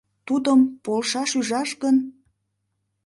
[0.27, 1.95] Тудым полшаш ӱжаш гын?..